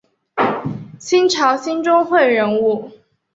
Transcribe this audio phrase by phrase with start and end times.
[0.97, 2.89] 清朝兴中会人物。